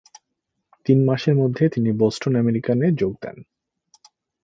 তিন 0.85 0.99
মাসের 1.05 1.35
মধ্যে 1.35 1.63
তিনি 1.69 1.89
"বোস্টন 1.91 2.33
আমেরিকান"-এ 2.35 2.89
যোগ 2.93 3.13
দেন। 3.21 3.37